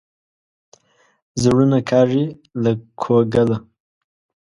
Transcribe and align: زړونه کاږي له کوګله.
زړونه 1.41 1.79
کاږي 1.89 2.23
له 2.63 2.71
کوګله. 3.01 3.57